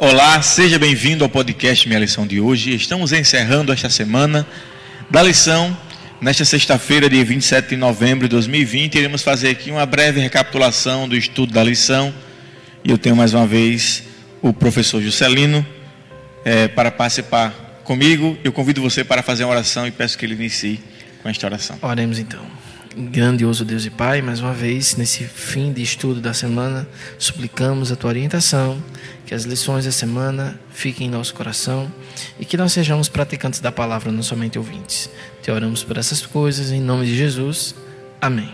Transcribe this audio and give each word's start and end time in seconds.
Olá, 0.00 0.40
seja 0.42 0.78
bem-vindo 0.78 1.24
ao 1.24 1.28
podcast 1.28 1.88
Minha 1.88 1.98
Lição 1.98 2.24
de 2.24 2.40
hoje. 2.40 2.72
Estamos 2.72 3.12
encerrando 3.12 3.72
esta 3.72 3.90
semana 3.90 4.46
da 5.10 5.20
lição. 5.20 5.76
Nesta 6.20 6.44
sexta-feira, 6.44 7.10
dia 7.10 7.24
27 7.24 7.70
de 7.70 7.76
novembro 7.76 8.28
de 8.28 8.30
2020, 8.30 8.94
iremos 8.94 9.22
fazer 9.22 9.48
aqui 9.48 9.72
uma 9.72 9.84
breve 9.84 10.20
recapitulação 10.20 11.08
do 11.08 11.16
estudo 11.16 11.52
da 11.52 11.64
lição. 11.64 12.14
E 12.84 12.92
eu 12.92 12.96
tenho 12.96 13.16
mais 13.16 13.34
uma 13.34 13.44
vez 13.44 14.04
o 14.40 14.52
professor 14.52 15.02
Juscelino 15.02 15.66
é, 16.44 16.68
para 16.68 16.92
participar 16.92 17.50
comigo. 17.82 18.38
Eu 18.44 18.52
convido 18.52 18.80
você 18.80 19.02
para 19.02 19.20
fazer 19.20 19.42
uma 19.42 19.50
oração 19.50 19.84
e 19.84 19.90
peço 19.90 20.16
que 20.16 20.24
ele 20.24 20.34
inicie 20.34 20.78
com 21.24 21.28
esta 21.28 21.44
oração. 21.44 21.76
Oremos 21.82 22.20
então. 22.20 22.46
Grandioso 23.00 23.64
Deus 23.64 23.86
e 23.86 23.90
Pai, 23.90 24.20
mais 24.20 24.40
uma 24.40 24.52
vez, 24.52 24.96
nesse 24.96 25.22
fim 25.22 25.72
de 25.72 25.80
estudo 25.80 26.20
da 26.20 26.34
semana, 26.34 26.84
suplicamos 27.16 27.92
a 27.92 27.96
tua 27.96 28.10
orientação, 28.10 28.82
que 29.24 29.32
as 29.32 29.44
lições 29.44 29.84
da 29.84 29.92
semana 29.92 30.58
fiquem 30.72 31.06
em 31.06 31.10
nosso 31.10 31.32
coração 31.32 31.88
e 32.40 32.44
que 32.44 32.56
nós 32.56 32.72
sejamos 32.72 33.08
praticantes 33.08 33.60
da 33.60 33.70
palavra, 33.70 34.10
não 34.10 34.20
somente 34.20 34.58
ouvintes. 34.58 35.08
Te 35.40 35.48
oramos 35.48 35.84
por 35.84 35.96
essas 35.96 36.26
coisas, 36.26 36.72
em 36.72 36.80
nome 36.80 37.06
de 37.06 37.16
Jesus. 37.16 37.72
Amém. 38.20 38.52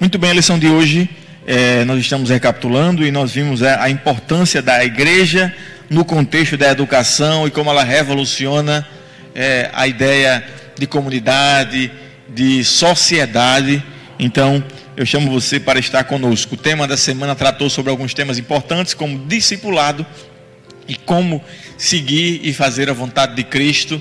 Muito 0.00 0.18
bem, 0.18 0.30
a 0.30 0.34
lição 0.34 0.58
de 0.58 0.66
hoje, 0.66 1.10
é, 1.46 1.84
nós 1.84 2.00
estamos 2.00 2.30
recapitulando 2.30 3.06
e 3.06 3.10
nós 3.10 3.32
vimos 3.32 3.62
a, 3.62 3.90
importância 3.90 4.62
da 4.62 4.82
igreja 4.82 5.54
no 5.90 6.02
contexto 6.02 6.56
da 6.56 6.70
educação 6.70 7.46
e 7.46 7.50
como 7.50 7.68
ela 7.68 7.84
revoluciona 7.84 8.88
é, 9.34 9.68
a 9.74 9.86
ideia 9.86 10.42
de 10.78 10.86
comunidade, 10.86 11.92
de 12.34 12.64
sociedade. 12.64 13.82
Então, 14.18 14.62
eu 14.96 15.06
chamo 15.06 15.30
você 15.30 15.58
para 15.58 15.78
estar 15.78 16.04
conosco. 16.04 16.54
O 16.54 16.58
tema 16.58 16.86
da 16.86 16.96
semana 16.96 17.34
tratou 17.34 17.70
sobre 17.70 17.90
alguns 17.90 18.14
temas 18.14 18.38
importantes, 18.38 18.94
como 18.94 19.18
discipulado 19.26 20.06
e 20.86 20.94
como 20.94 21.42
seguir 21.78 22.40
e 22.42 22.52
fazer 22.52 22.90
a 22.90 22.92
vontade 22.92 23.34
de 23.34 23.44
Cristo 23.44 24.00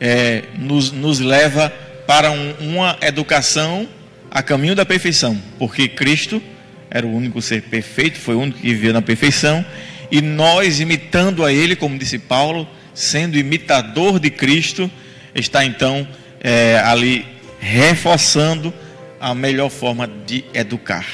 é, 0.00 0.44
nos, 0.58 0.92
nos 0.92 1.20
leva 1.20 1.70
para 2.06 2.30
um, 2.30 2.54
uma 2.60 2.96
educação 3.00 3.88
a 4.30 4.42
caminho 4.42 4.74
da 4.74 4.84
perfeição, 4.84 5.40
porque 5.58 5.88
Cristo 5.88 6.42
era 6.90 7.06
o 7.06 7.14
único 7.14 7.40
ser 7.40 7.62
perfeito, 7.62 8.18
foi 8.18 8.34
o 8.34 8.40
único 8.40 8.58
que 8.58 8.68
vivia 8.68 8.92
na 8.92 9.02
perfeição, 9.02 9.64
e 10.10 10.20
nós, 10.20 10.78
imitando 10.78 11.44
a 11.44 11.52
Ele, 11.52 11.74
como 11.74 11.98
disse 11.98 12.18
Paulo, 12.18 12.68
sendo 12.94 13.38
imitador 13.38 14.20
de 14.20 14.30
Cristo, 14.30 14.90
está 15.34 15.64
então 15.64 16.06
é, 16.40 16.80
ali 16.84 17.24
reforçando 17.58 18.72
a 19.20 19.34
melhor 19.34 19.70
forma 19.70 20.08
de 20.26 20.44
educar. 20.54 21.04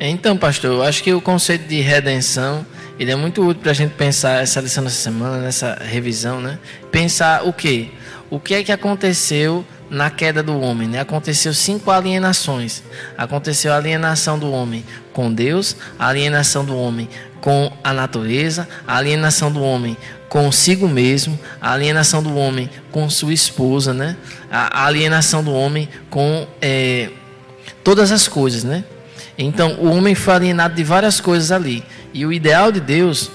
Então, 0.00 0.36
pastor, 0.36 0.72
eu 0.72 0.82
acho 0.82 1.02
que 1.02 1.12
o 1.12 1.20
conceito 1.20 1.66
de 1.68 1.80
redenção 1.80 2.66
ele 2.98 3.10
é 3.10 3.16
muito 3.16 3.42
útil 3.42 3.62
para 3.62 3.72
a 3.72 3.74
gente 3.74 3.94
pensar 3.94 4.42
essa 4.42 4.60
lição 4.60 4.84
dessa 4.84 4.96
semana, 4.96 5.38
nessa 5.38 5.74
revisão, 5.82 6.40
né? 6.40 6.58
Pensar 6.90 7.44
o 7.44 7.52
quê? 7.52 7.88
O 8.30 8.38
que 8.38 8.54
é 8.54 8.62
que 8.62 8.70
aconteceu 8.70 9.64
na 9.90 10.10
queda 10.10 10.42
do 10.42 10.60
homem, 10.60 10.88
né? 10.88 11.00
Aconteceu 11.00 11.52
cinco 11.52 11.90
alienações. 11.90 12.82
Aconteceu 13.18 13.72
a 13.72 13.76
alienação 13.76 14.38
do 14.38 14.50
homem 14.50 14.84
com 15.12 15.32
Deus, 15.32 15.76
a 15.98 16.08
alienação 16.08 16.64
do 16.64 16.76
homem 16.76 17.08
com 17.40 17.70
a 17.82 17.92
natureza, 17.92 18.68
a 18.86 18.96
alienação 18.96 19.52
do 19.52 19.62
homem 19.62 19.96
consigo 20.34 20.88
mesmo, 20.88 21.38
a 21.60 21.74
alienação 21.74 22.20
do 22.20 22.34
homem 22.34 22.68
com 22.90 23.08
sua 23.08 23.32
esposa, 23.32 23.94
né? 23.94 24.16
A 24.50 24.84
alienação 24.84 25.44
do 25.44 25.52
homem 25.52 25.88
com 26.10 26.44
é, 26.60 27.10
todas 27.84 28.10
as 28.10 28.26
coisas, 28.26 28.64
né? 28.64 28.82
Então, 29.38 29.74
o 29.74 29.88
homem 29.92 30.12
foi 30.16 30.34
alienado 30.34 30.74
de 30.74 30.82
várias 30.82 31.20
coisas 31.20 31.52
ali. 31.52 31.84
E 32.12 32.26
o 32.26 32.32
ideal 32.32 32.72
de 32.72 32.80
Deus 32.80 33.30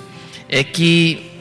é 0.49 0.61
que 0.61 1.31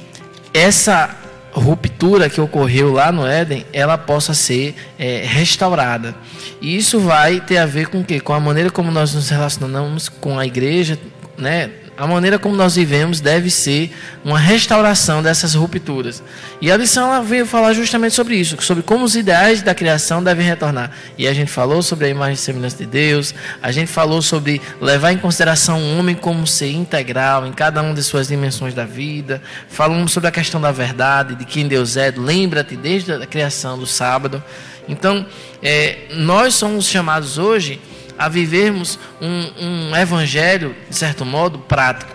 essa 0.55 1.17
ruptura 1.51 2.31
que 2.31 2.41
ocorreu 2.41 2.93
lá 2.93 3.11
no 3.11 3.27
Éden, 3.27 3.67
ela 3.73 3.99
possa 3.99 4.35
ser 4.35 4.77
é, 4.97 5.25
restaurada. 5.27 6.15
E 6.61 6.77
isso 6.77 7.01
vai 7.01 7.41
ter 7.41 7.59
a 7.59 7.67
ver 7.67 7.89
com 7.89 8.03
o 8.03 8.05
quê? 8.05 8.21
Com 8.21 8.33
a 8.33 8.39
maneira 8.39 8.71
como 8.71 8.93
nós 8.93 9.13
nos 9.13 9.29
relacionamos 9.29 10.09
com 10.09 10.39
a 10.39 10.47
igreja, 10.47 10.97
né? 11.37 11.69
A 11.99 12.07
maneira 12.07 12.39
como 12.39 12.55
nós 12.55 12.77
vivemos 12.77 13.21
deve 13.21 13.51
ser 13.51 13.93
uma 14.25 14.39
restauração 14.39 15.21
dessas 15.21 15.55
rupturas. 15.55 16.23
E 16.61 16.71
a 16.71 16.77
lição 16.77 17.09
ela 17.09 17.25
veio 17.25 17.45
falar 17.45 17.73
justamente 17.73 18.15
sobre 18.15 18.37
isso, 18.37 18.57
sobre 18.63 18.85
como 18.85 19.05
os 19.05 19.17
ideais 19.17 19.63
da 19.63 19.75
criação 19.75 20.23
devem 20.23 20.47
retornar. 20.47 20.93
E 21.19 21.27
a 21.27 21.35
gente 21.35 21.51
falou 21.51 21.83
sobre 21.83 22.07
a 22.07 22.09
imagem 22.09 22.35
e 22.35 22.37
semelhança 22.37 22.77
de 22.77 22.87
Deus, 22.87 23.35
a 23.61 23.73
gente 23.73 23.91
falou 23.91 24.23
sobre 24.23 24.63
levar 24.81 25.11
em 25.11 25.19
consideração 25.19 25.81
o 25.81 25.99
homem 25.99 26.15
como 26.15 26.47
ser 26.47 26.71
integral 26.71 27.45
em 27.45 27.53
cada 27.53 27.83
uma 27.83 27.93
de 27.93 28.03
suas 28.05 28.29
dimensões 28.29 28.75
da 28.75 28.85
vida. 28.85 29.43
Falamos 29.69 30.13
sobre 30.13 30.29
a 30.29 30.33
questão 30.33 30.61
da 30.61 30.71
verdade, 30.71 31.35
de 31.35 31.45
quem 31.45 31.67
Deus 31.67 31.97
é, 31.97 32.15
lembra-te 32.17 32.77
desde 32.77 33.13
a 33.13 33.27
criação 33.27 33.77
do 33.77 33.87
sábado. 33.87 34.41
Então, 34.89 35.27
é, 35.61 36.07
nós 36.13 36.55
somos 36.55 36.87
chamados 36.87 37.39
hoje 37.39 37.81
a 38.19 38.29
vivermos 38.29 38.99
um, 39.21 39.91
um 39.91 39.97
evangelho, 39.97 40.75
de 40.91 40.97
certo 40.97 41.25
modo, 41.25 41.61
prático, 41.61 42.13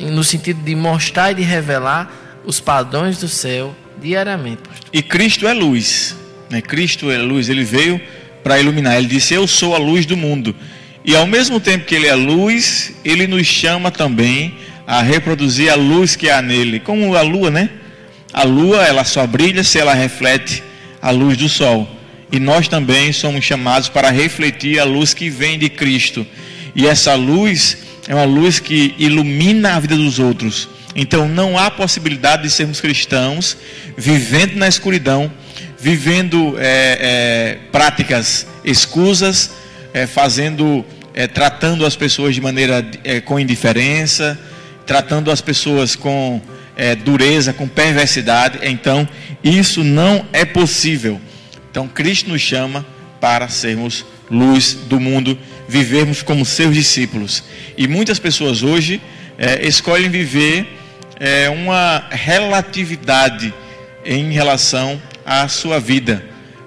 no 0.00 0.24
sentido 0.24 0.60
de 0.62 0.74
mostrar 0.74 1.30
e 1.30 1.36
de 1.36 1.42
revelar 1.42 2.10
os 2.44 2.58
padrões 2.58 3.18
do 3.18 3.28
céu 3.28 3.74
diariamente. 4.00 4.62
Pastor. 4.62 4.88
E 4.92 5.00
Cristo 5.00 5.46
é 5.46 5.52
luz, 5.52 6.16
né? 6.50 6.60
Cristo 6.60 7.08
é 7.10 7.18
luz, 7.18 7.48
ele 7.48 7.62
veio 7.62 8.00
para 8.42 8.58
iluminar. 8.58 8.96
Ele 8.96 9.06
disse: 9.06 9.32
Eu 9.32 9.46
sou 9.46 9.76
a 9.76 9.78
luz 9.78 10.04
do 10.04 10.16
mundo. 10.16 10.54
E 11.04 11.14
ao 11.14 11.26
mesmo 11.26 11.60
tempo 11.60 11.84
que 11.84 11.94
ele 11.94 12.08
é 12.08 12.14
luz, 12.14 12.92
ele 13.04 13.26
nos 13.26 13.46
chama 13.46 13.90
também 13.90 14.56
a 14.86 15.02
reproduzir 15.02 15.70
a 15.70 15.76
luz 15.76 16.16
que 16.16 16.28
há 16.28 16.42
nele, 16.42 16.80
como 16.80 17.14
a 17.14 17.22
lua, 17.22 17.50
né? 17.50 17.70
A 18.32 18.42
lua, 18.42 18.82
ela 18.84 19.04
só 19.04 19.26
brilha 19.26 19.62
se 19.62 19.78
ela 19.78 19.94
reflete 19.94 20.62
a 21.00 21.10
luz 21.10 21.36
do 21.36 21.48
sol 21.48 21.88
e 22.32 22.40
nós 22.40 22.66
também 22.66 23.12
somos 23.12 23.44
chamados 23.44 23.90
para 23.90 24.10
refletir 24.10 24.80
a 24.80 24.84
luz 24.84 25.12
que 25.12 25.28
vem 25.28 25.58
de 25.58 25.68
Cristo. 25.68 26.26
E 26.74 26.86
essa 26.86 27.14
luz 27.14 27.76
é 28.08 28.14
uma 28.14 28.24
luz 28.24 28.58
que 28.58 28.94
ilumina 28.98 29.74
a 29.74 29.80
vida 29.80 29.94
dos 29.94 30.18
outros. 30.18 30.66
Então 30.96 31.28
não 31.28 31.58
há 31.58 31.70
possibilidade 31.70 32.44
de 32.44 32.50
sermos 32.50 32.80
cristãos 32.80 33.54
vivendo 33.98 34.56
na 34.56 34.66
escuridão, 34.66 35.30
vivendo 35.78 36.56
é, 36.58 36.98
é, 37.00 37.58
práticas 37.70 38.46
escusas, 38.64 39.50
é, 39.92 40.06
fazendo, 40.06 40.84
é, 41.12 41.26
tratando 41.26 41.84
as 41.84 41.96
pessoas 41.96 42.34
de 42.34 42.40
maneira 42.40 42.82
é, 43.04 43.20
com 43.20 43.38
indiferença, 43.38 44.38
tratando 44.86 45.30
as 45.30 45.42
pessoas 45.42 45.94
com 45.94 46.40
é, 46.74 46.94
dureza, 46.94 47.52
com 47.52 47.68
perversidade. 47.68 48.58
Então 48.62 49.06
isso 49.44 49.84
não 49.84 50.24
é 50.32 50.46
possível. 50.46 51.20
Então, 51.72 51.88
Cristo 51.88 52.28
nos 52.28 52.42
chama 52.42 52.84
para 53.18 53.48
sermos 53.48 54.04
luz 54.30 54.74
do 54.74 55.00
mundo, 55.00 55.38
vivermos 55.66 56.20
como 56.20 56.44
seus 56.44 56.74
discípulos. 56.74 57.42
E 57.78 57.88
muitas 57.88 58.18
pessoas 58.18 58.62
hoje 58.62 59.00
é, 59.38 59.66
escolhem 59.66 60.10
viver 60.10 60.66
é, 61.18 61.48
uma 61.48 62.04
relatividade 62.10 63.54
em 64.04 64.30
relação 64.32 65.00
à 65.24 65.48
sua 65.48 65.80
vida. 65.80 66.22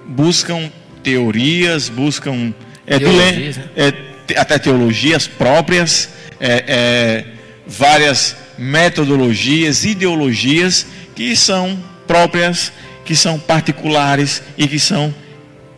Buscam 0.07 0.71
teorias, 1.03 1.87
buscam 1.87 2.51
é, 2.87 2.97
teologias, 2.97 3.57
né? 3.57 3.63
É, 3.75 4.39
até 4.39 4.57
teologias 4.57 5.27
próprias, 5.27 6.09
é, 6.39 6.63
é, 6.67 7.25
várias 7.67 8.35
metodologias, 8.57 9.85
ideologias 9.85 10.87
que 11.15 11.35
são 11.35 11.77
próprias 12.07 12.71
que 13.05 13.15
são 13.15 13.39
particulares 13.39 14.41
e 14.57 14.67
que 14.67 14.79
são 14.79 15.13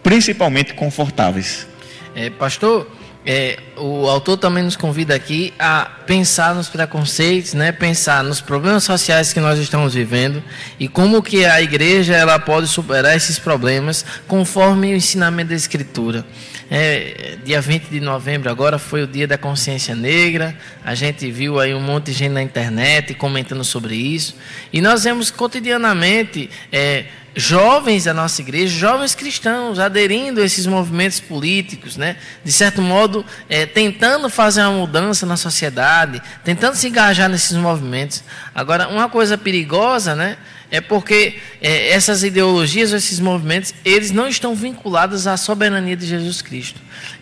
principalmente 0.02 0.74
confortáveis. 0.74 1.68
É, 2.16 2.30
pastor, 2.30 2.88
é, 3.30 3.60
o 3.76 4.08
autor 4.08 4.38
também 4.38 4.64
nos 4.64 4.78
convida 4.78 5.14
aqui 5.14 5.54
a 5.60 5.84
pensar 6.06 6.56
nos 6.56 6.70
preconceitos, 6.70 7.54
né? 7.54 7.74
pensar 7.74 8.24
nos 8.24 8.40
problemas 8.40 8.86
sociais 8.86 9.34
que 9.34 9.42
nós 9.42 9.60
estamos 9.60 9.94
vivendo 9.94 10.42
e 10.80 10.88
como 10.88 11.22
que 11.22 11.46
a 11.46 11.62
igreja 11.62 12.16
ela 12.16 12.40
pode 12.40 12.70
superar 12.70 13.18
esses 13.18 13.38
problemas 13.38 14.06
conforme 14.30 14.94
o 14.94 14.96
ensinamento 14.96 15.50
da 15.50 15.56
Escritura. 15.56 16.26
É, 16.70 17.38
dia 17.46 17.62
20 17.62 17.86
de 17.86 18.02
novembro 18.02 18.50
agora 18.50 18.78
foi 18.78 19.04
o 19.04 19.08
dia 19.08 19.26
da 19.26 19.38
consciência 19.38 19.96
negra. 19.96 20.56
A 20.84 20.94
gente 20.94 21.32
viu 21.32 21.60
aí 21.60 21.74
um 21.74 21.80
monte 21.80 22.08
de 22.08 22.14
gente 22.14 22.32
na 22.34 22.44
internet 22.44 23.14
comentando 23.14 23.64
sobre 23.64 23.96
isso. 23.96 24.36
E 24.74 24.82
nós 24.82 25.06
vemos 25.06 25.32
cotidianamente 25.32 26.50
é, 26.70 27.06
jovens 27.38 28.04
da 28.04 28.14
nossa 28.14 28.42
igreja, 28.42 28.78
jovens 28.78 29.16
cristãos, 29.16 29.80
aderindo 29.80 30.42
a 30.42 30.46
esses 30.46 30.66
movimentos 30.66 31.22
políticos, 31.22 31.96
né? 31.96 32.18
de 32.44 32.52
certo 32.52 32.82
modo, 32.82 33.26
é, 33.48 33.66
tentando 33.66 34.30
fazer 34.30 34.62
uma 34.64 34.72
mudança 34.72 35.26
na 35.26 35.38
sociedade, 35.38 36.22
tentando 36.44 36.76
se 36.76 36.88
engajar 36.88 37.30
nesses 37.30 37.56
movimentos. 37.56 38.24
Agora, 38.54 38.90
uma 38.90 39.08
coisa 39.08 39.38
perigosa, 39.38 40.16
né? 40.16 40.38
é 40.70 40.82
porque 40.82 41.38
é, 41.62 41.92
essas 41.92 42.24
ideologias, 42.24 42.92
esses 42.92 43.20
movimentos, 43.20 43.74
eles 43.86 44.12
não 44.12 44.28
estão 44.28 44.54
vinculados 44.54 45.28
à 45.28 45.38
soberania 45.38 45.96
de 45.96 46.06
Jesus 46.06 46.42
Cristo. 46.42 46.57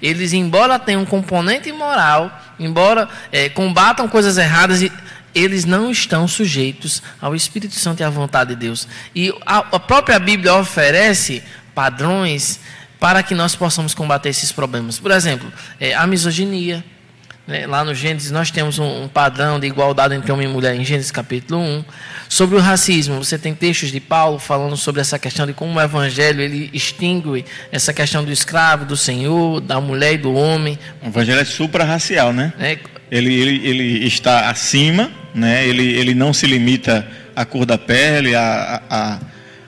Eles, 0.01 0.33
embora 0.33 0.79
tenham 0.79 1.01
um 1.01 1.05
componente 1.05 1.71
moral, 1.71 2.31
embora 2.59 3.07
é, 3.31 3.49
combatam 3.49 4.07
coisas 4.07 4.37
erradas, 4.37 4.81
eles 5.33 5.65
não 5.65 5.91
estão 5.91 6.27
sujeitos 6.27 7.03
ao 7.21 7.35
Espírito 7.35 7.75
Santo 7.75 7.99
e 7.99 8.03
à 8.03 8.09
vontade 8.09 8.51
de 8.51 8.55
Deus. 8.55 8.87
E 9.13 9.33
a, 9.45 9.57
a 9.57 9.79
própria 9.79 10.17
Bíblia 10.17 10.55
oferece 10.55 11.43
padrões 11.73 12.59
para 12.99 13.21
que 13.21 13.35
nós 13.35 13.55
possamos 13.55 13.93
combater 13.93 14.29
esses 14.29 14.51
problemas. 14.51 14.97
Por 14.97 15.11
exemplo, 15.11 15.51
é, 15.79 15.93
a 15.93 16.07
misoginia. 16.07 16.83
Né? 17.47 17.67
Lá 17.67 17.83
no 17.83 17.93
Gênesis 17.93 18.31
nós 18.31 18.49
temos 18.49 18.79
um, 18.79 19.03
um, 19.03 19.07
padrão 19.07 19.59
de 19.59 19.67
igualdade 19.67 20.15
entre 20.15 20.31
homem 20.31 20.47
e 20.47 20.51
mulher 20.51 20.75
em 20.75 20.83
Gênesis 20.83 21.11
capítulo 21.11 21.61
1. 21.61 21.85
Sobre 22.27 22.55
o 22.55 22.59
racismo, 22.59 23.23
você 23.23 23.37
tem 23.37 23.53
textos 23.53 23.91
de 23.91 23.99
Paulo 23.99 24.39
falando 24.39 24.75
sobre 24.75 24.99
essa 24.99 25.19
questão 25.19 25.45
de 25.45 25.53
como 25.53 25.77
o 25.77 25.81
evangelho 25.81 26.41
ele 26.41 26.71
extingue 26.73 27.45
essa 27.71 27.93
questão 27.93 28.23
do 28.23 28.31
escravo, 28.31 28.83
do 28.83 28.97
senhor, 28.97 29.61
da 29.61 29.79
mulher 29.79 30.13
e 30.13 30.17
do 30.17 30.33
homem. 30.33 30.79
O 31.03 31.07
evangelho 31.07 31.39
é 31.39 31.45
suprarracial, 31.45 32.33
né? 32.33 32.51
É. 32.59 32.79
Ele, 33.11 33.33
ele, 33.33 33.67
ele 33.67 34.07
está 34.07 34.49
acima, 34.49 35.11
né? 35.33 35.67
ele, 35.67 35.83
ele 35.83 36.15
não 36.15 36.33
se 36.33 36.47
limita 36.47 37.07
à 37.35 37.45
cor 37.45 37.63
da 37.63 37.77
pele, 37.77 38.33
à, 38.33 38.81
à, 38.89 39.19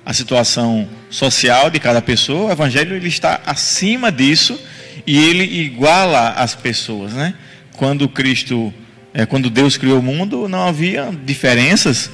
à 0.03 0.13
situação 0.13 0.89
social 1.11 1.69
de 1.69 1.79
cada 1.79 2.01
pessoa. 2.01 2.49
O 2.49 2.51
evangelho 2.51 2.95
ele 2.95 3.07
está 3.07 3.39
acima 3.45 4.11
disso 4.11 4.59
e 5.05 5.23
ele 5.29 5.43
iguala 5.43 6.29
as 6.31 6.55
pessoas, 6.55 7.13
né? 7.13 7.35
Quando 7.77 8.09
Cristo, 8.09 8.73
é, 9.13 9.25
quando 9.25 9.51
Deus 9.51 9.77
criou 9.77 9.99
o 9.99 10.03
mundo, 10.03 10.49
não 10.49 10.67
havia 10.67 11.09
diferenças. 11.23 12.09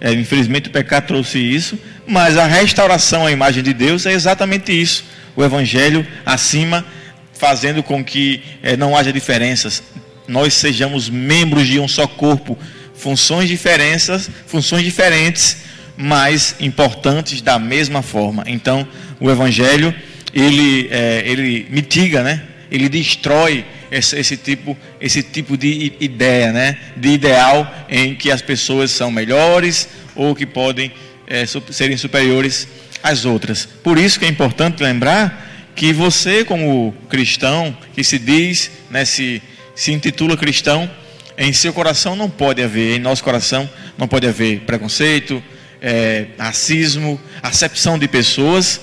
É, 0.00 0.12
infelizmente 0.12 0.68
o 0.68 0.72
pecado 0.72 1.06
trouxe 1.06 1.38
isso, 1.38 1.78
mas 2.04 2.36
a 2.36 2.46
restauração 2.46 3.24
à 3.24 3.30
imagem 3.30 3.62
de 3.62 3.72
Deus 3.72 4.06
é 4.06 4.12
exatamente 4.12 4.72
isso. 4.72 5.04
O 5.36 5.44
evangelho 5.44 6.04
acima, 6.26 6.84
fazendo 7.32 7.80
com 7.80 8.04
que 8.04 8.42
é, 8.60 8.76
não 8.76 8.96
haja 8.96 9.12
diferenças. 9.12 9.84
Nós 10.26 10.52
sejamos 10.52 11.08
membros 11.08 11.68
de 11.68 11.78
um 11.78 11.86
só 11.86 12.08
corpo, 12.08 12.58
funções 12.94 13.48
diferenças, 13.48 14.28
funções 14.48 14.82
diferentes, 14.82 15.58
mas 15.96 16.56
importantes 16.58 17.40
da 17.40 17.56
mesma 17.56 18.02
forma. 18.02 18.42
Então, 18.48 18.86
o 19.20 19.30
Evangelho 19.30 19.94
ele, 20.32 20.88
é, 20.90 21.22
ele 21.24 21.68
mitiga, 21.70 22.24
né? 22.24 22.42
Ele 22.68 22.88
destrói 22.88 23.64
esse, 23.94 24.18
esse, 24.18 24.36
tipo, 24.36 24.76
esse 25.00 25.22
tipo 25.22 25.56
de 25.56 25.92
ideia, 26.00 26.52
né? 26.52 26.78
De 26.96 27.10
ideal 27.10 27.72
em 27.88 28.14
que 28.14 28.30
as 28.30 28.42
pessoas 28.42 28.90
são 28.90 29.10
melhores 29.10 29.88
ou 30.16 30.34
que 30.34 30.44
podem 30.44 30.92
é, 31.26 31.44
serem 31.46 31.96
superiores 31.96 32.66
às 33.02 33.24
outras. 33.24 33.68
Por 33.82 33.96
isso 33.96 34.18
que 34.18 34.24
é 34.24 34.28
importante 34.28 34.82
lembrar 34.82 35.70
que 35.76 35.92
você, 35.92 36.44
como 36.44 36.94
cristão, 37.08 37.76
que 37.94 38.02
se 38.02 38.18
diz, 38.18 38.70
né, 38.90 39.04
se, 39.04 39.40
se 39.74 39.92
intitula 39.92 40.36
cristão, 40.36 40.90
em 41.36 41.52
seu 41.52 41.72
coração 41.72 42.14
não 42.14 42.30
pode 42.30 42.62
haver, 42.62 42.96
em 42.96 43.00
nosso 43.00 43.22
coração 43.22 43.68
não 43.98 44.06
pode 44.06 44.26
haver 44.26 44.60
preconceito, 44.60 45.42
é, 45.80 46.26
racismo, 46.38 47.20
acepção 47.42 47.98
de 47.98 48.08
pessoas, 48.08 48.80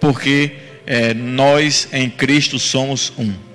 porque 0.00 0.52
é, 0.86 1.12
nós 1.12 1.88
em 1.92 2.08
Cristo 2.08 2.58
somos 2.58 3.12
um. 3.18 3.47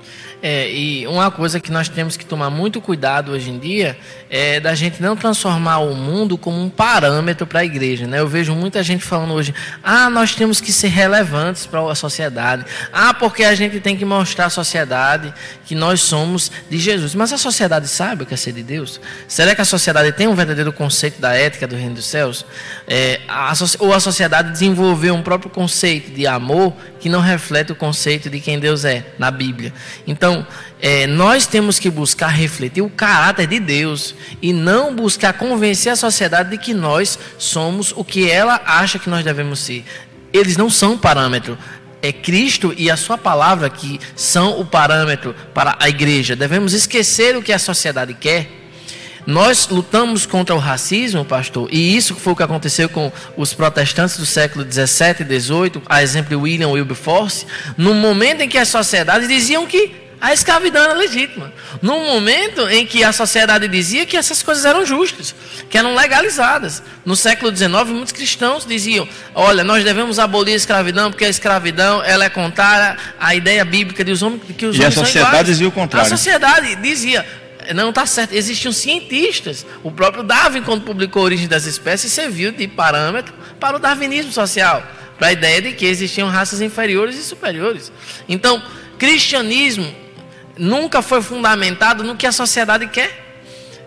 É, 0.45 0.69
e 0.69 1.07
uma 1.07 1.31
coisa 1.31 1.57
que 1.57 1.71
nós 1.71 1.87
temos 1.87 2.17
que 2.17 2.25
tomar 2.25 2.49
muito 2.49 2.81
cuidado 2.81 3.31
hoje 3.31 3.49
em 3.49 3.57
dia 3.57 3.97
é 4.29 4.59
da 4.59 4.75
gente 4.75 5.01
não 5.01 5.15
transformar 5.15 5.77
o 5.77 5.95
mundo 5.95 6.37
como 6.37 6.61
um 6.61 6.69
parâmetro 6.69 7.47
para 7.47 7.61
a 7.61 7.63
igreja. 7.63 8.05
Né? 8.05 8.19
Eu 8.19 8.27
vejo 8.27 8.53
muita 8.53 8.83
gente 8.83 9.05
falando 9.05 9.33
hoje, 9.33 9.55
ah, 9.81 10.09
nós 10.09 10.35
temos 10.35 10.59
que 10.59 10.73
ser 10.73 10.89
relevantes 10.89 11.65
para 11.65 11.89
a 11.89 11.95
sociedade. 11.95 12.65
Ah, 12.91 13.13
porque 13.13 13.45
a 13.45 13.55
gente 13.55 13.79
tem 13.79 13.95
que 13.95 14.03
mostrar 14.03 14.47
à 14.47 14.49
sociedade 14.49 15.33
que 15.65 15.73
nós 15.73 16.01
somos 16.01 16.51
de 16.69 16.77
Jesus. 16.77 17.15
Mas 17.15 17.31
a 17.31 17.37
sociedade 17.37 17.87
sabe 17.87 18.23
o 18.23 18.25
que 18.25 18.33
é 18.33 18.37
ser 18.37 18.51
de 18.51 18.63
Deus? 18.63 18.99
Será 19.29 19.55
que 19.55 19.61
a 19.61 19.65
sociedade 19.65 20.11
tem 20.11 20.27
um 20.27 20.35
verdadeiro 20.35 20.73
conceito 20.73 21.21
da 21.21 21.33
ética 21.33 21.65
do 21.65 21.77
reino 21.77 21.95
dos 21.95 22.05
céus? 22.05 22.45
É, 22.85 23.21
a, 23.29 23.53
ou 23.79 23.93
a 23.93 23.99
sociedade 24.01 24.51
desenvolveu 24.51 25.15
um 25.15 25.21
próprio 25.21 25.49
conceito 25.49 26.11
de 26.11 26.27
amor 26.27 26.73
que 26.99 27.07
não 27.07 27.21
reflete 27.21 27.71
o 27.71 27.75
conceito 27.75 28.29
de 28.29 28.41
quem 28.41 28.59
Deus 28.59 28.83
é 28.83 29.05
na 29.17 29.31
Bíblia. 29.31 29.73
Então, 30.07 30.32
é, 30.81 31.07
nós 31.07 31.45
temos 31.45 31.79
que 31.79 31.89
buscar 31.89 32.27
refletir 32.27 32.81
o 32.81 32.89
caráter 32.89 33.47
de 33.47 33.59
Deus 33.59 34.15
e 34.41 34.51
não 34.51 34.95
buscar 34.95 35.33
convencer 35.33 35.91
a 35.91 35.95
sociedade 35.95 36.51
de 36.51 36.57
que 36.57 36.73
nós 36.73 37.17
somos 37.37 37.93
o 37.95 38.03
que 38.03 38.29
ela 38.29 38.61
acha 38.65 38.99
que 38.99 39.09
nós 39.09 39.23
devemos 39.23 39.59
ser. 39.59 39.83
Eles 40.31 40.57
não 40.57 40.69
são 40.69 40.97
parâmetro. 40.97 41.57
É 42.01 42.11
Cristo 42.11 42.73
e 42.77 42.91
a 42.91 42.97
sua 42.97 43.17
palavra 43.17 43.69
que 43.69 43.99
são 44.15 44.59
o 44.59 44.65
parâmetro 44.65 45.33
para 45.53 45.77
a 45.79 45.87
igreja. 45.87 46.35
Devemos 46.35 46.73
esquecer 46.73 47.37
o 47.37 47.41
que 47.41 47.53
a 47.53 47.59
sociedade 47.59 48.13
quer 48.13 48.63
nós 49.25 49.69
lutamos 49.69 50.25
contra 50.25 50.53
o 50.53 50.59
racismo, 50.59 51.23
pastor, 51.23 51.69
e 51.71 51.95
isso 51.95 52.13
foi 52.15 52.33
o 52.33 52.35
que 52.35 52.43
aconteceu 52.43 52.89
com 52.89 53.11
os 53.37 53.53
protestantes 53.53 54.17
do 54.17 54.25
século 54.25 54.65
17 54.65 55.21
e 55.21 55.25
18, 55.25 55.81
a 55.85 56.03
exemplo 56.03 56.29
de 56.29 56.35
William 56.35 56.69
Wilberforce, 56.69 57.45
no 57.77 57.93
momento 57.93 58.41
em 58.41 58.49
que 58.49 58.57
as 58.57 58.67
sociedades 58.67 59.27
diziam 59.27 59.65
que 59.65 60.02
a 60.23 60.31
escravidão 60.31 60.81
era 60.81 60.93
legítima. 60.93 61.51
No 61.81 61.99
momento 61.99 62.69
em 62.69 62.85
que 62.85 63.03
a 63.03 63.11
sociedade 63.11 63.67
dizia 63.67 64.05
que 64.05 64.15
essas 64.15 64.41
coisas 64.41 64.63
eram 64.63 64.85
justas, 64.85 65.35
que 65.69 65.77
eram 65.77 65.93
legalizadas. 65.93 66.81
No 67.03 67.13
século 67.13 67.53
XIX, 67.53 67.73
muitos 67.87 68.13
cristãos 68.13 68.65
diziam: 68.65 69.05
olha, 69.35 69.65
nós 69.65 69.83
devemos 69.83 70.19
abolir 70.19 70.53
a 70.53 70.55
escravidão, 70.55 71.11
porque 71.11 71.25
a 71.25 71.29
escravidão 71.29 72.01
ela 72.01 72.23
é 72.23 72.29
contrária 72.29 72.97
à 73.19 73.35
ideia 73.35 73.65
bíblica 73.65 74.01
de 74.01 74.13
os 74.13 74.21
homens, 74.21 74.43
que 74.57 74.65
os 74.65 74.77
e 74.77 74.79
homens 74.79 74.97
a 74.97 75.05
sociedade 75.05 75.49
dizia 75.49 75.67
o 75.67 75.71
contrário. 75.73 76.07
A 76.07 76.09
sociedade 76.09 76.73
dizia: 76.77 77.25
não 77.75 77.89
está 77.89 78.05
certo. 78.05 78.33
Existiam 78.33 78.71
cientistas. 78.71 79.65
O 79.83 79.91
próprio 79.91 80.23
Darwin, 80.23 80.63
quando 80.63 80.85
publicou 80.85 81.21
a 81.21 81.25
Origem 81.25 81.49
das 81.49 81.65
Espécies, 81.65 82.13
serviu 82.13 82.53
de 82.53 82.65
parâmetro 82.65 83.33
para 83.59 83.75
o 83.75 83.79
darwinismo 83.79 84.31
social, 84.31 84.87
para 85.19 85.27
a 85.27 85.33
ideia 85.33 85.61
de 85.61 85.73
que 85.73 85.85
existiam 85.85 86.29
raças 86.29 86.61
inferiores 86.61 87.17
e 87.17 87.23
superiores. 87.23 87.91
Então, 88.29 88.63
cristianismo 88.97 90.02
nunca 90.57 91.01
foi 91.01 91.21
fundamentado 91.21 92.03
no 92.03 92.15
que 92.15 92.27
a 92.27 92.31
sociedade 92.31 92.87
quer 92.87 93.23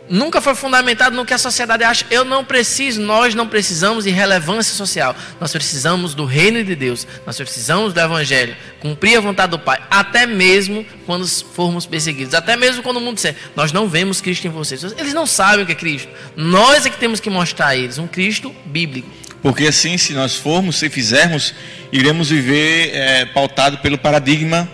nunca 0.08 0.40
foi 0.40 0.54
fundamentado 0.54 1.16
no 1.16 1.24
que 1.24 1.34
a 1.34 1.38
sociedade 1.38 1.84
acha. 1.84 2.06
Eu 2.10 2.24
não 2.24 2.44
preciso, 2.44 3.00
nós 3.00 3.34
não 3.34 3.46
precisamos 3.46 4.04
de 4.04 4.10
relevância 4.10 4.74
social. 4.74 5.14
Nós 5.40 5.52
precisamos 5.52 6.14
do 6.14 6.24
reino 6.24 6.62
de 6.64 6.74
Deus. 6.74 7.06
Nós 7.26 7.36
precisamos 7.36 7.92
do 7.92 8.00
evangelho, 8.00 8.56
cumprir 8.80 9.18
a 9.18 9.20
vontade 9.20 9.50
do 9.50 9.58
Pai, 9.58 9.80
até 9.90 10.26
mesmo 10.26 10.84
quando 11.04 11.26
formos 11.26 11.86
perseguidos, 11.86 12.34
até 12.34 12.56
mesmo 12.56 12.82
quando 12.82 12.98
o 12.98 13.00
mundo 13.00 13.16
disser, 13.16 13.34
nós 13.54 13.72
não 13.72 13.88
vemos 13.88 14.20
Cristo 14.20 14.46
em 14.46 14.50
vocês. 14.50 14.82
Eles 14.82 15.14
não 15.14 15.26
sabem 15.26 15.64
o 15.64 15.66
que 15.66 15.72
é 15.72 15.76
Cristo. 15.76 16.08
Nós 16.36 16.86
é 16.86 16.90
que 16.90 16.98
temos 16.98 17.20
que 17.20 17.30
mostrar 17.30 17.68
a 17.68 17.76
eles 17.76 17.98
um 17.98 18.06
Cristo 18.06 18.54
bíblico. 18.64 19.08
Porque 19.42 19.66
assim, 19.66 19.96
se 19.96 20.12
nós 20.12 20.34
formos, 20.34 20.76
se 20.76 20.88
fizermos, 20.88 21.54
iremos 21.92 22.30
viver 22.30 22.90
é, 22.94 23.26
pautado 23.26 23.78
pelo 23.78 23.96
paradigma 23.96 24.68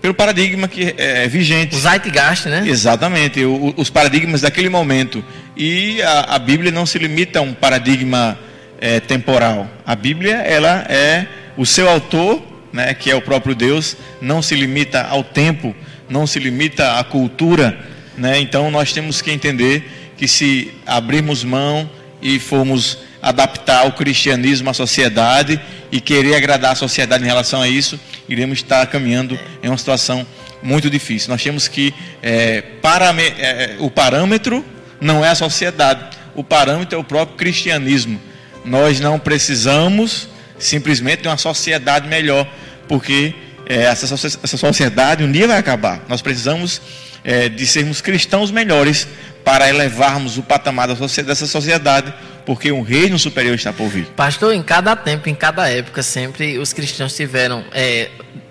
pelo 0.00 0.14
paradigma 0.14 0.68
que 0.68 0.94
é, 0.96 1.24
é 1.24 1.28
vigente. 1.28 1.74
O 1.74 1.78
Zeitgeist, 1.78 2.46
né? 2.46 2.64
Exatamente, 2.66 3.44
o, 3.44 3.74
os 3.76 3.90
paradigmas 3.90 4.40
daquele 4.40 4.68
momento. 4.68 5.24
E 5.56 6.00
a, 6.02 6.36
a, 6.36 6.38
Bíblia 6.38 6.70
não 6.70 6.86
se 6.86 6.98
limita 6.98 7.40
a 7.40 7.42
um 7.42 7.52
paradigma 7.52 8.38
é, 8.80 9.00
temporal. 9.00 9.68
A 9.84 9.96
Bíblia, 9.96 10.36
ela 10.36 10.86
é 10.88 11.26
o 11.56 11.66
seu 11.66 11.88
autor, 11.88 12.42
né, 12.72 12.94
que 12.94 13.10
é 13.10 13.14
o 13.14 13.20
próprio 13.20 13.54
Deus, 13.54 13.96
não 14.20 14.40
se 14.40 14.54
limita 14.54 15.02
ao 15.02 15.24
tempo, 15.24 15.74
não 16.08 16.26
se 16.26 16.38
limita 16.38 16.98
à 16.98 17.04
cultura. 17.04 17.78
Né? 18.16 18.38
Então 18.38 18.70
nós 18.70 18.92
temos 18.92 19.20
que 19.20 19.30
entender 19.30 20.14
que 20.16 20.28
se 20.28 20.72
abrirmos 20.86 21.42
mão 21.44 21.88
e 22.22 22.38
formos 22.38 22.98
adaptar 23.28 23.86
o 23.86 23.92
cristianismo 23.92 24.70
à 24.70 24.74
sociedade 24.74 25.60
e 25.92 26.00
querer 26.00 26.34
agradar 26.34 26.72
a 26.72 26.74
sociedade 26.74 27.22
em 27.22 27.26
relação 27.26 27.60
a 27.60 27.68
isso, 27.68 28.00
iremos 28.28 28.58
estar 28.58 28.86
caminhando 28.86 29.38
em 29.62 29.68
uma 29.68 29.76
situação 29.76 30.26
muito 30.62 30.88
difícil. 30.88 31.30
Nós 31.30 31.42
temos 31.42 31.68
que 31.68 31.94
é, 32.22 32.62
parame, 32.80 33.22
é, 33.22 33.76
o 33.78 33.90
parâmetro 33.90 34.64
não 35.00 35.24
é 35.24 35.28
a 35.28 35.34
sociedade, 35.34 36.16
o 36.34 36.42
parâmetro 36.42 36.96
é 36.96 36.98
o 36.98 37.04
próprio 37.04 37.36
cristianismo. 37.36 38.20
Nós 38.64 38.98
não 38.98 39.18
precisamos 39.18 40.28
simplesmente 40.58 41.22
de 41.22 41.28
uma 41.28 41.36
sociedade 41.36 42.08
melhor, 42.08 42.48
porque 42.88 43.34
é, 43.66 43.82
essa, 43.82 44.14
essa 44.14 44.56
sociedade 44.56 45.22
um 45.22 45.30
dia 45.30 45.46
vai 45.46 45.58
acabar. 45.58 46.02
Nós 46.08 46.22
precisamos 46.22 46.80
é, 47.22 47.48
de 47.48 47.66
sermos 47.66 48.00
cristãos 48.00 48.50
melhores 48.50 49.06
para 49.44 49.68
elevarmos 49.68 50.36
o 50.36 50.42
patamar 50.42 50.88
dessa 50.88 51.46
sociedade, 51.46 52.12
porque 52.48 52.72
um 52.72 52.80
reino 52.80 53.18
superior 53.18 53.54
está 53.54 53.74
por 53.74 53.88
vir. 53.88 54.06
Pastor, 54.16 54.54
em 54.54 54.62
cada 54.62 54.96
tempo, 54.96 55.28
em 55.28 55.34
cada 55.34 55.68
época, 55.68 56.02
sempre 56.02 56.56
os 56.56 56.72
cristãos 56.72 57.14
tiveram 57.14 57.62
é, 57.72 58.08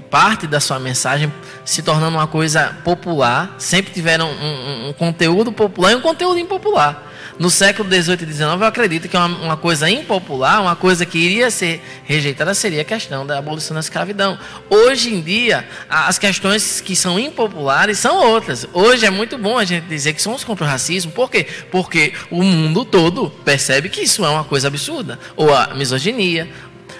parte 0.07 0.45
da 0.45 0.59
sua 0.59 0.79
mensagem 0.79 1.33
se 1.65 1.81
tornando 1.81 2.15
uma 2.15 2.27
coisa 2.27 2.77
popular, 2.83 3.55
sempre 3.57 3.91
tiveram 3.91 4.29
um, 4.29 4.45
um, 4.45 4.89
um 4.89 4.93
conteúdo 4.93 5.51
popular 5.51 5.93
e 5.93 5.95
um 5.95 6.01
conteúdo 6.01 6.37
impopular. 6.37 7.06
No 7.39 7.49
século 7.49 7.87
XVIII 7.89 8.17
e 8.21 8.33
XIX, 8.33 8.39
eu 8.39 8.63
acredito 8.65 9.07
que 9.07 9.15
uma, 9.15 9.27
uma, 9.27 9.57
coisa 9.57 9.89
impopular, 9.89 10.61
uma 10.61 10.75
coisa 10.75 11.05
que 11.05 11.17
iria 11.17 11.51
ser 11.51 11.81
rejeitada, 12.03 12.53
seria 12.53 12.81
a 12.81 12.85
questão 12.85 13.25
da 13.25 13.37
abolição 13.37 13.73
da 13.73 13.79
escravidão. 13.79 14.37
Hoje 14.69 15.13
em 15.13 15.21
dia, 15.21 15.67
as 15.89 16.17
questões 16.17 16.81
que 16.81 16.95
são 16.95 17.19
impopulares 17.19 17.99
são 17.99 18.17
outras. 18.17 18.67
Hoje 18.73 19.05
é 19.05 19.09
muito 19.09 19.37
bom 19.37 19.57
a 19.57 19.65
gente 19.65 19.85
dizer 19.85 20.13
que 20.13 20.21
somos 20.21 20.43
contra 20.43 20.65
o 20.65 20.67
racismo. 20.67 21.11
Por 21.11 21.29
quê? 21.29 21.45
Porque 21.71 22.13
o 22.31 22.43
mundo 22.43 22.83
todo 22.85 23.29
percebe 23.43 23.89
que 23.89 24.01
isso 24.01 24.25
é 24.25 24.29
uma 24.29 24.43
coisa 24.43 24.67
absurda. 24.67 25.19
Ou 25.35 25.53
a 25.53 25.73
misoginia. 25.75 26.49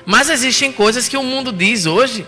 Mas 0.05 0.29
existem 0.29 0.71
coisas 0.71 1.07
que 1.07 1.17
o 1.17 1.23
mundo 1.23 1.51
diz 1.51 1.85
hoje 1.85 2.25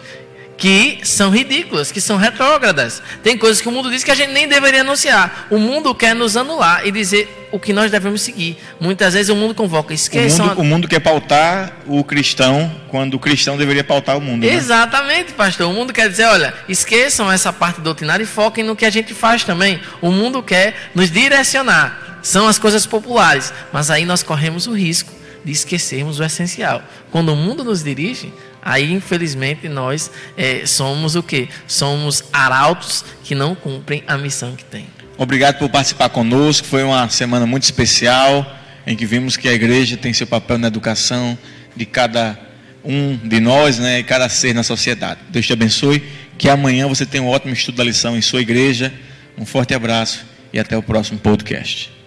que 0.60 1.00
são 1.04 1.32
ridículas, 1.32 1.90
que 1.90 2.02
são 2.02 2.18
retrógradas. 2.18 3.02
Tem 3.24 3.38
coisas 3.38 3.62
que 3.62 3.70
o 3.70 3.72
mundo 3.72 3.90
diz 3.90 4.04
que 4.04 4.12
a 4.12 4.16
gente 4.16 4.34
nem 4.34 4.46
deveria 4.46 4.82
anunciar. 4.82 5.48
O 5.50 5.58
mundo 5.58 5.96
quer 5.96 6.14
nos 6.14 6.36
anular 6.36 6.86
e 6.86 6.92
dizer 6.92 7.48
o 7.50 7.58
que 7.58 7.72
nós 7.72 7.90
devemos 7.90 8.22
seguir. 8.22 8.58
Muitas 8.78 9.14
vezes 9.14 9.30
o 9.30 9.36
mundo 9.36 9.56
convoca, 9.56 9.94
esqueçam. 9.94 10.46
O 10.46 10.50
mundo, 10.50 10.60
a... 10.60 10.62
o 10.62 10.66
mundo 10.66 10.88
quer 10.88 11.00
pautar 11.00 11.72
o 11.88 12.04
cristão 12.04 12.70
quando 12.90 13.14
o 13.14 13.20
cristão 13.20 13.58
deveria 13.58 13.86
pautar 13.86 14.18
o 14.18 14.22
mundo. 14.22 14.46
Né? 14.46 14.54
Exatamente, 14.54 15.32
pastor. 15.32 15.70
O 15.70 15.74
mundo 15.74 15.94
quer 15.94 16.10
dizer, 16.10 16.26
olha, 16.26 16.54
esqueçam 16.68 17.32
essa 17.32 17.54
parte 17.54 17.80
doutrinária 17.80 18.24
e 18.24 18.28
foquem 18.28 18.64
no 18.64 18.76
que 18.76 18.86
a 18.86 18.90
gente 18.90 19.14
faz 19.14 19.46
também. 19.46 19.80
O 20.02 20.12
mundo 20.12 20.44
quer 20.44 20.76
nos 20.94 21.10
direcionar. 21.10 22.20
São 22.22 22.50
as 22.50 22.60
coisas 22.60 22.86
populares, 22.86 23.54
mas 23.72 23.90
aí 23.90 24.04
nós 24.04 24.22
corremos 24.22 24.68
o 24.68 24.74
risco 24.74 25.14
de 25.44 25.54
esquecermos 25.54 26.20
o 26.20 26.24
essencial. 26.24 26.84
Quando 27.12 27.32
o 27.32 27.36
mundo 27.36 27.64
nos 27.64 27.82
dirige, 27.82 28.34
Aí, 28.62 28.92
infelizmente, 28.92 29.68
nós 29.70 30.12
é, 30.38 30.66
somos 30.66 31.16
o 31.16 31.24
que? 31.24 31.50
Somos 31.68 32.24
arautos 32.32 33.06
que 33.24 33.34
não 33.34 33.56
cumprem 33.56 34.04
a 34.08 34.18
missão 34.18 34.56
que 34.56 34.64
têm. 34.66 34.88
Obrigado 35.18 35.58
por 35.58 35.70
participar 35.70 36.10
conosco. 36.10 36.68
Foi 36.68 36.84
uma 36.84 37.10
semana 37.10 37.46
muito 37.46 37.64
especial 37.64 38.56
em 38.86 38.96
que 38.96 39.06
vimos 39.06 39.38
que 39.38 39.48
a 39.48 39.54
igreja 39.54 39.98
tem 39.98 40.14
seu 40.14 40.26
papel 40.26 40.58
na 40.58 40.68
educação 40.68 41.38
de 41.76 41.86
cada 41.86 42.40
um 42.84 43.18
de 43.18 43.40
nós, 43.40 43.78
né, 43.78 44.00
e 44.00 44.04
cada 44.04 44.30
ser 44.30 44.54
na 44.54 44.64
sociedade. 44.64 45.20
Deus 45.30 45.46
te 45.46 45.54
abençoe. 45.54 46.02
Que 46.38 46.48
amanhã 46.48 46.88
você 46.88 47.06
tenha 47.06 47.22
um 47.22 47.28
ótimo 47.28 47.54
estudo 47.54 47.76
da 47.76 47.84
lição 47.84 48.18
em 48.18 48.22
sua 48.22 48.42
igreja. 48.42 48.94
Um 49.38 49.46
forte 49.46 49.74
abraço 49.74 50.26
e 50.54 50.60
até 50.60 50.78
o 50.78 50.82
próximo 50.82 51.20
podcast. 51.20 51.99